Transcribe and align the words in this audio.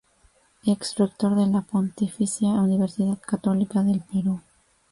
Ex 0.65 0.95
rector 0.97 1.35
de 1.35 1.45
la 1.45 1.61
Pontificia 1.61 2.47
Universidad 2.49 3.21
Católica 3.21 3.83
del 3.83 4.01
Perú. 4.01 4.41